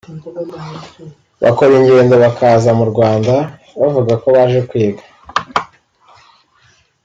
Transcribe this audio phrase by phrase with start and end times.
[1.43, 3.33] bakora ingendo bakaza mu Rwanda
[3.79, 5.03] bavuga ko baje kwiga